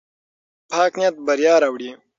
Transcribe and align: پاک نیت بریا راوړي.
پاک 0.69 0.91
نیت 0.99 1.15
بریا 1.25 1.53
راوړي. 1.63 1.91